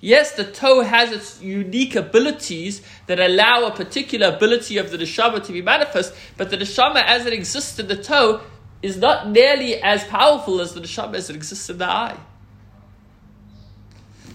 [0.00, 5.44] Yes, the toe has its unique abilities that allow a particular ability of the neshama
[5.44, 8.40] to be manifest, but the neshama as it exists in the toe
[8.80, 12.16] is not nearly as powerful as the neshama as it exists in the eye.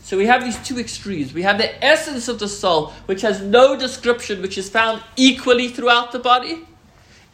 [0.10, 1.36] So we have these two extremes.
[1.36, 5.68] We have the essence of the soul, which has no description, which is found equally
[5.68, 6.66] throughout the body.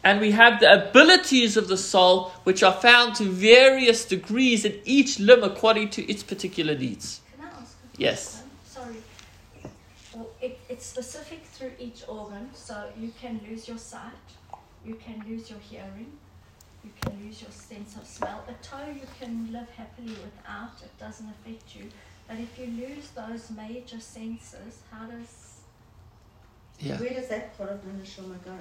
[0.04, 4.78] And we have the abilities of the soul, which are found to various degrees in
[4.84, 7.22] each limb according to its particular needs.
[7.34, 8.42] Can I ask Yes.
[8.66, 8.96] Sorry.
[10.14, 14.26] Well, it, it's specific through each organ, so you can lose your sight,
[14.84, 16.12] you can lose your hearing,
[16.84, 18.44] you can lose your sense of smell.
[18.48, 21.88] A toe you can live happily without, it doesn't affect you.
[22.28, 25.46] But if you lose those major senses, how does
[26.78, 26.98] Yeah.
[26.98, 28.52] Where does that part of the neshama go?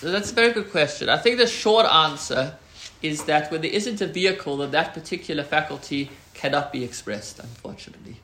[0.00, 1.08] So that's a very good question.
[1.08, 2.56] I think the short answer
[3.02, 8.20] is that when there isn't a vehicle, then that particular faculty cannot be expressed, unfortunately.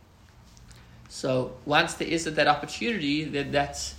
[1.08, 3.94] So once there isn't that opportunity, then that's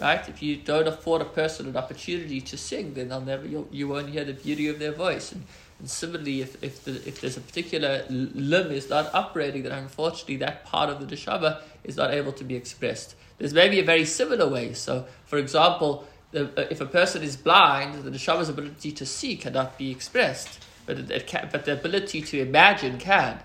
[0.00, 0.26] right.
[0.28, 3.88] If you don't afford a person an opportunity to sing, then they'll never you'll, you
[3.88, 5.32] won't hear the beauty of their voice.
[5.32, 5.44] And,
[5.84, 10.38] and similarly, if if, the, if there's a particular limb is not operating, then unfortunately
[10.38, 13.14] that part of the neshama is not able to be expressed.
[13.36, 14.72] There's maybe a very similar way.
[14.72, 19.36] So, for example, the, uh, if a person is blind, the neshama's ability to see
[19.36, 23.40] cannot be expressed, but it, it can, but the ability to imagine can,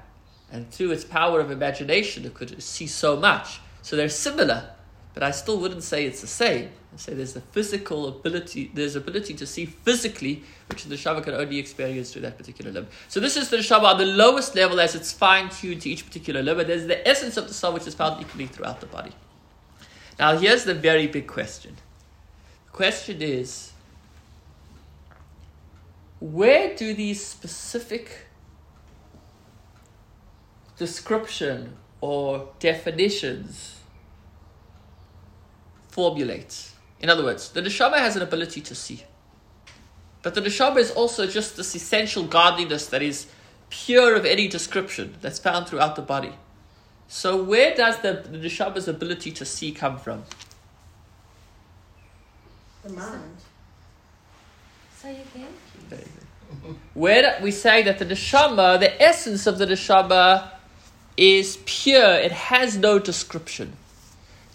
[0.50, 3.60] and through its power of imagination, it could see so much.
[3.82, 4.70] So they're similar,
[5.14, 6.70] but I still wouldn't say it's the same.
[6.94, 11.34] I say there's the physical ability, there's ability to see physically, which the neshama can
[11.34, 12.88] only experience through that particular limb.
[13.08, 16.06] So this is the neshama on the lowest level as it's fine tuned to each
[16.06, 18.88] particular limb, and there's the essence of the soul which is found equally throughout the
[18.88, 19.12] body.
[20.18, 21.78] Now here's the very big question.
[22.66, 23.72] The question is,
[26.20, 28.28] where do these specific
[30.78, 33.79] description or definitions
[36.00, 36.72] formulate?
[37.02, 39.04] In other words, the neshama has an ability to see.
[40.22, 43.28] But the neshama is also just this essential godliness that is
[43.70, 46.36] pure of any description that's found throughout the body.
[47.10, 50.24] So where does the, the neshama's ability to see come from?
[52.84, 53.38] The mind.
[54.96, 55.54] Say again.
[55.90, 56.04] Very
[56.64, 56.78] good.
[56.94, 60.50] Where we say that the neshama, the essence of the neshama,
[61.18, 62.14] is pure.
[62.28, 63.74] It has no description.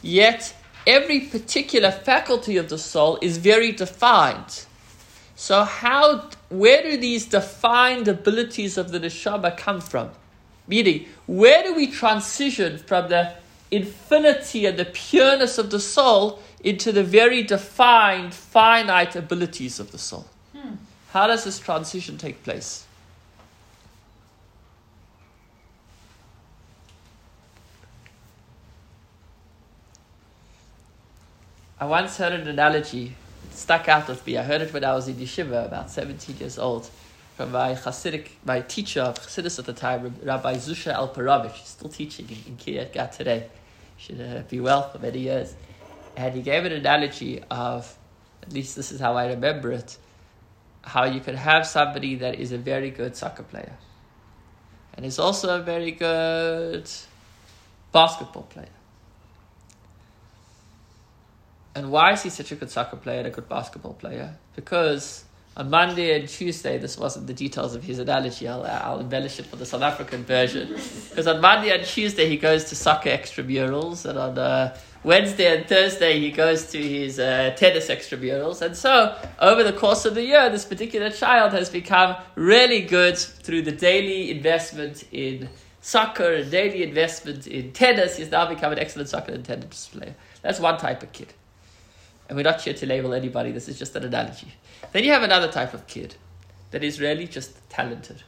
[0.01, 0.55] Yet
[0.87, 4.67] every particular faculty of the soul is very defined.
[5.37, 10.11] So how, where do these defined abilities of the neshama come from?
[10.67, 13.35] Meaning, where do we transition from the
[13.71, 19.99] infinity and the pureness of the soul into the very defined, finite abilities of the
[19.99, 20.27] soul?
[20.57, 20.77] Hmm.
[21.11, 22.87] How does this transition take place?
[31.85, 33.15] I once heard an analogy,
[33.45, 34.39] it stuck out with me.
[34.39, 36.89] I heard it when I was in yeshiva, about 17 years old,
[37.37, 41.53] from my Hasidic, my teacher of Hasidus at the time, Rabbi Zusha Alperovich.
[41.53, 43.51] He's still teaching in, in Kiryat Gat today.
[43.99, 45.55] Should uh, be well for many years.
[46.17, 47.99] And he gave an analogy of,
[48.43, 49.99] at least this is how I remember it,
[50.81, 53.77] how you can have somebody that is a very good soccer player
[54.95, 56.91] and is also a very good
[57.93, 58.69] basketball player.
[61.75, 64.37] And why is he such a good soccer player and a good basketball player?
[64.55, 65.25] Because
[65.57, 69.47] on Monday and Tuesday, this wasn't the details of his analogy, I'll, I'll embellish it
[69.47, 70.69] for the South African version.
[71.11, 75.69] Because on Monday and Tuesday, he goes to soccer extramurals, and on uh, Wednesday and
[75.69, 78.63] Thursday, he goes to his uh, tennis extramurals.
[78.63, 83.17] And so, over the course of the year, this particular child has become really good
[83.17, 85.49] through the daily investment in
[85.81, 88.17] soccer and daily investment in tennis.
[88.17, 90.17] He's now become an excellent soccer and tennis player.
[90.43, 91.33] That's one type of kid.
[92.29, 94.55] And we're not here to label anybody, this is just an analogy.
[94.93, 96.15] Then you have another type of kid
[96.71, 98.23] that is really just talented.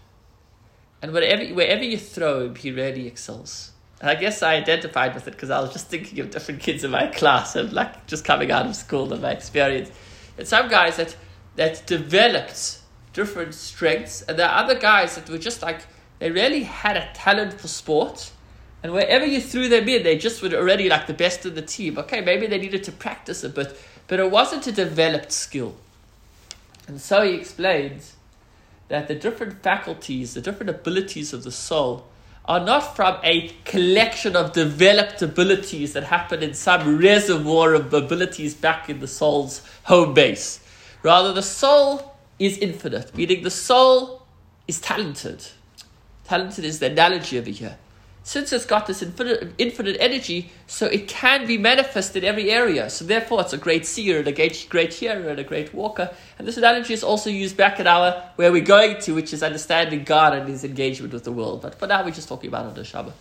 [1.03, 3.72] And wherever, wherever you throw him, he really excels.
[4.01, 6.84] And I guess I identified with it because I was just thinking of different kids
[6.84, 9.90] in my class and like just coming out of school and my experience.
[10.36, 11.16] And some guys that,
[11.57, 12.80] that developed
[13.12, 15.80] different strengths, and there are other guys that were just like,
[16.18, 18.30] they really had a talent for sport.
[18.83, 21.62] And wherever you threw them in, they just were already like the best of the
[21.62, 21.99] team.
[21.99, 25.74] Okay, maybe they needed to practice a bit, but it wasn't a developed skill.
[26.87, 28.14] And so he explains
[28.89, 32.07] that the different faculties, the different abilities of the soul,
[32.45, 38.55] are not from a collection of developed abilities that happen in some reservoir of abilities
[38.55, 40.61] back in the soul's home base.
[41.03, 44.22] Rather, the soul is infinite, meaning the soul
[44.68, 45.45] is talented.
[46.24, 47.79] Talented is the analogy over here
[48.27, 52.91] since it's got this infinite, infinite energy, so it can be manifested in every area.
[52.91, 56.11] So therefore, it's a great seer and a great, great hearer and a great walker.
[56.37, 59.45] And this analogy is also used back at our where we're going to, which is
[59.45, 61.62] understanding God and His engagement with the world.
[61.62, 63.12] But for now, we're just talking about Shabbat.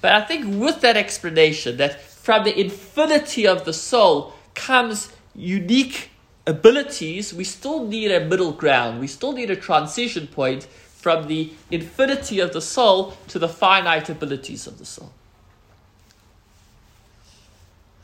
[0.00, 6.10] But I think with that explanation, that from the infinity of the soul comes unique
[6.44, 8.98] abilities, we still need a middle ground.
[8.98, 10.66] We still need a transition point
[11.00, 15.10] from the infinity of the soul to the finite abilities of the soul.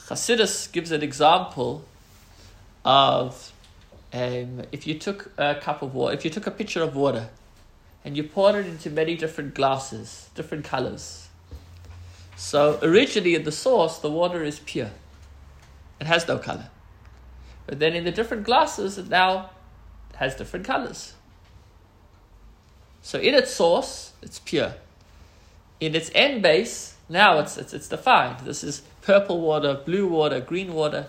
[0.01, 1.85] Chassidus gives an example
[2.85, 3.53] of
[4.13, 7.29] um, if you took a cup of water, if you took a pitcher of water
[8.05, 11.29] and you poured it into many different glasses, different colors.
[12.37, 14.91] So originally in the source, the water is pure.
[16.01, 16.71] It has no color.
[17.67, 19.51] But then in the different glasses, it now
[20.15, 21.16] has different colors.
[23.07, 24.75] So in its source, it's pure.
[25.79, 28.41] In its end base, now it's, it's, it's defined.
[28.41, 31.07] This is purple water, blue water, green water.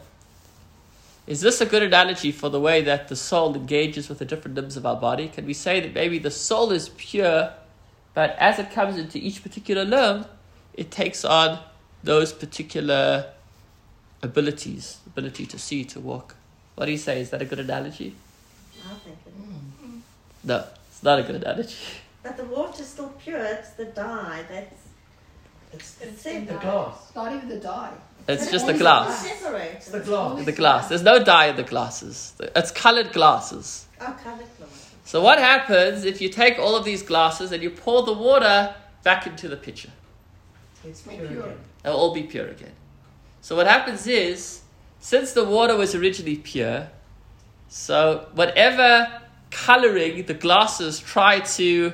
[1.26, 4.54] Is this a good analogy for the way that the soul engages with the different
[4.54, 5.28] limbs of our body?
[5.28, 7.52] Can we say that maybe the soul is pure,
[8.14, 10.26] but as it comes into each particular limb,
[10.76, 11.58] it takes on
[12.04, 13.26] those particular
[14.22, 16.36] abilities, ability to see, to walk.
[16.76, 17.22] What do you say?
[17.22, 18.14] Is that a good analogy?
[18.86, 19.89] I think it is.
[19.89, 20.02] Mm.
[20.43, 20.64] No.
[20.98, 21.76] It's not a good analogy.
[22.24, 24.82] But the water's still pure, it's the dye that's
[25.72, 27.12] It's, it's in the glass.
[27.16, 27.93] Not even the dye.
[28.28, 29.24] It's But just the glass.
[29.24, 30.43] It's the glass.
[30.43, 30.89] The glass.
[30.89, 32.34] There's no dye in the glasses.
[32.39, 33.86] It's colored glasses.
[34.02, 34.95] Oh, colour glass.
[35.06, 38.74] So what happens if you take all of these glasses and you pour the water
[39.04, 39.91] back into the pitcher?
[40.84, 41.43] It's pure, pure.
[41.43, 41.58] again.
[41.86, 42.74] It'll all be pure again.
[43.41, 44.62] So what happens is,
[45.00, 46.89] since the water was originally pure,
[47.68, 49.22] so whatever
[49.52, 51.93] coloring the glasses try to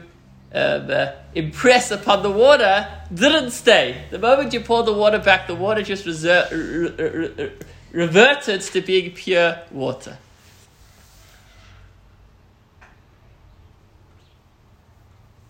[0.53, 4.05] um, uh, impress upon the water didn't stay.
[4.11, 7.51] The moment you pour the water back, the water just reser- re- re- re-
[7.91, 10.17] reverted to being pure water.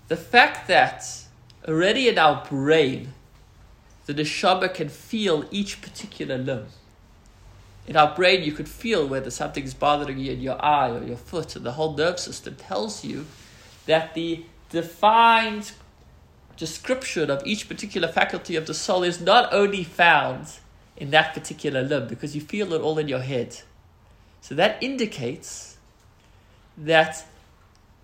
[0.08, 1.06] The fact that
[1.68, 3.14] already in our brain,
[4.06, 6.68] the neshama can feel each particular limb.
[7.86, 11.18] In our brain, you could feel whether something's bothering you in your eye or your
[11.18, 13.26] foot, and the whole nerve system tells you
[13.86, 15.74] that the defined
[16.56, 20.48] description of each particular faculty of the soul is not only found
[20.96, 23.60] in that particular limb, because you feel it all in your head.
[24.42, 25.78] So that indicates
[26.78, 27.26] that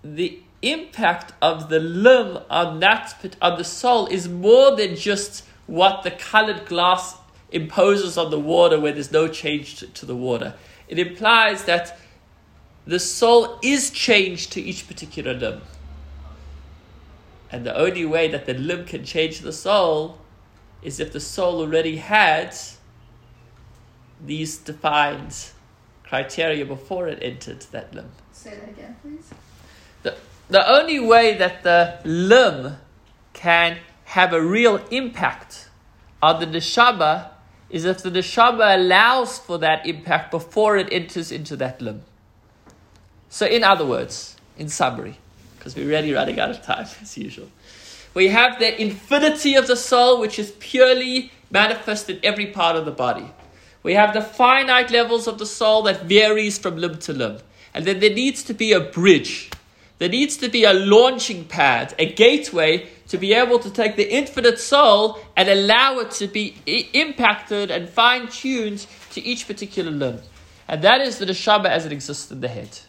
[0.03, 6.03] the impact of the limb on that on the soul is more than just what
[6.03, 7.15] the colored glass
[7.51, 10.53] imposes on the water where there's no change to, the water.
[10.87, 11.97] It implies that
[12.85, 15.61] the soul is changed to each particular limb.
[17.51, 20.19] And the only way that the limb can change the soul
[20.81, 22.55] is if the soul already had
[24.23, 25.49] these defined
[26.03, 28.11] criteria before it entered that limb.
[28.31, 29.29] Say that again, please.
[30.03, 30.15] The,
[30.49, 32.77] the only way that the limb
[33.33, 35.69] can have a real impact
[36.21, 37.29] on the neshama
[37.69, 42.01] is if the neshama allows for that impact before it enters into that limb.
[43.29, 45.17] So, in other words, in summary,
[45.57, 47.49] because we're really running out of time as usual,
[48.13, 52.85] we have the infinity of the soul, which is purely manifest in every part of
[52.85, 53.31] the body.
[53.83, 57.37] We have the finite levels of the soul that varies from limb to limb.
[57.73, 59.49] And then there needs to be a bridge.
[59.99, 64.09] There needs to be a launching pad, a gateway to be able to take the
[64.11, 69.91] infinite soul and allow it to be I- impacted and fine tuned to each particular
[69.91, 70.21] limb.
[70.67, 72.79] And that is the neshama as it exists in the head.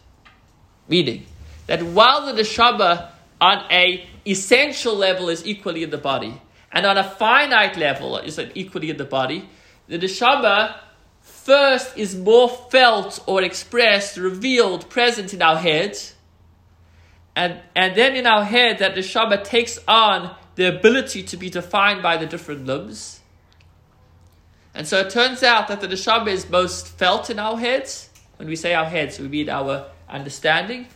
[0.87, 1.25] Meaning
[1.67, 3.09] that while the neshama
[3.39, 6.39] on a essential level is equally in the body,
[6.71, 9.49] and on a finite level is equally in the body,
[9.87, 10.75] the neshama
[11.19, 15.97] first is more felt or expressed, revealed, present in our head.
[17.35, 21.49] And, and then in our head, that the Neshama takes on the ability to be
[21.49, 23.21] defined by the different limbs.
[24.73, 28.09] And so it turns out that the Neshama is most felt in our heads.
[28.37, 30.87] When we say our heads, we mean our understanding.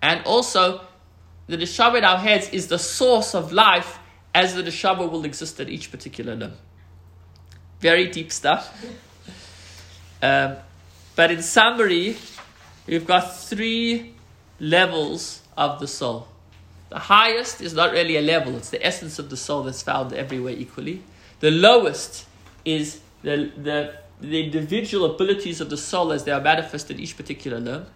[0.00, 0.82] And also,
[1.46, 3.98] the Neshama in our heads is the source of life
[4.34, 6.54] as the Neshama will exist at each particular limb.
[7.80, 8.84] Very deep stuff.
[10.24, 10.54] Um,
[11.16, 12.16] but in summary,
[12.86, 14.14] we've got three
[14.60, 16.28] levels of the soul.
[16.88, 20.12] The highest is not really a level, it's the essence of the soul that's found
[20.12, 21.02] everywhere equally.
[21.40, 22.26] The lowest
[22.64, 27.58] is the, the, the individual abilities of the soul as they are manifested each particular
[27.58, 27.86] limb.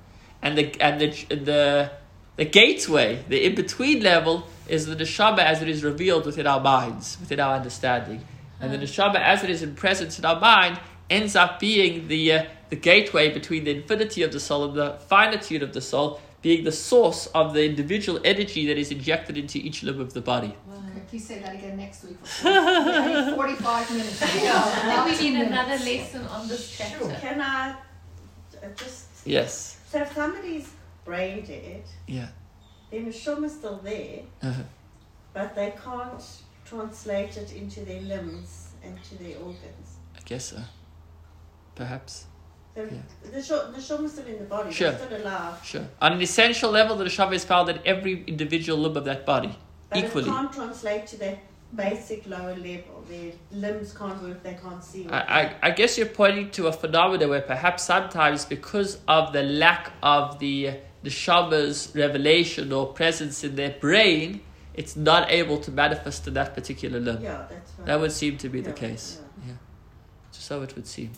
[0.43, 1.91] And the, and the, the,
[2.37, 6.61] the gateway, the in between level, is the neshama as it is revealed within our
[6.61, 8.25] minds, within our understanding.
[8.61, 12.33] And the neshama as it is in presence in our mind ends up being the,
[12.33, 16.21] uh, the gateway between the infinity of the soul and the finitude of the soul,
[16.47, 20.21] being the source of the individual energy that is injected into each limb of the
[20.21, 20.55] body.
[20.71, 22.19] Okay, please say that again next week.
[22.25, 24.23] For 45 minutes.
[24.23, 26.15] I Yeah, think we need another minutes.
[26.15, 26.99] lesson on this chapter.
[26.99, 27.13] Sure.
[27.15, 29.79] Can I uh, just Yes.
[29.91, 30.71] so if somebody's
[31.05, 32.29] brain dead, Yeah.
[32.93, 34.63] then the is still there, Uh-huh.
[35.33, 36.23] but they can't
[36.65, 39.89] translate it into their limbs and to their organs.
[40.17, 40.61] I guess so.
[41.75, 42.27] Perhaps.
[42.77, 43.01] The
[43.33, 43.43] the
[43.81, 44.91] shum is still in the body, Sure.
[44.93, 45.55] they're still alive.
[45.65, 45.87] Sure.
[46.03, 49.59] On an essential level, the neshama is found in every individual limb of that body.
[49.89, 50.25] But Equally.
[50.29, 51.39] it can't translate to that
[51.75, 53.03] basic lower level.
[53.09, 55.09] Their limbs can't work, they can't see.
[55.09, 59.43] I, I, I guess you're pointing to a phenomenon where perhaps sometimes because of the
[59.43, 64.41] lack of the the Shama's revelation or presence in their brain,
[64.75, 67.23] it's not able to manifest in that particular limb.
[67.23, 67.87] yeah, that's right.
[67.87, 69.21] That would seem to be the case.
[69.45, 69.53] yeah.
[69.53, 69.55] Yeah.
[70.33, 71.13] So it would seem.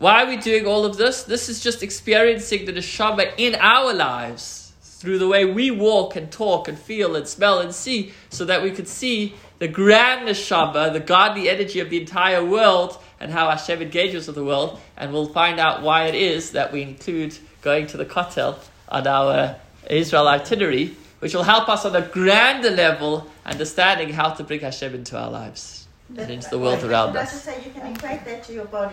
[0.00, 1.24] Why are we doing all of this?
[1.24, 6.32] This is just experiencing the neshama in our lives through the way we walk and
[6.32, 10.90] talk and feel and smell and see, so that we could see the grand neshama,
[10.94, 14.80] the godly energy of the entire world, and how Hashem engages with the world.
[14.96, 19.06] And we'll find out why it is that we include going to the kotel on
[19.06, 19.56] our
[19.90, 24.94] Israel itinerary, which will help us on a grander level understanding how to bring Hashem
[24.94, 25.80] into our lives
[26.16, 27.42] and into the world around us.
[27.42, 28.88] say you can equate that to your body.